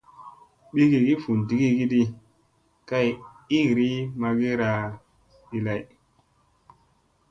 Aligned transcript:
Bigigi 0.73 1.13
vundigigi 1.21 2.03
kay 2.89 3.07
iiri 3.57 3.89
magira 4.21 4.69
ɗi 5.49 5.57
lay. 5.65 5.83